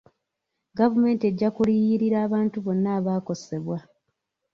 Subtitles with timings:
[0.77, 3.77] Gavumenti ejja kuliyirira abantu bonna abaakosebwa.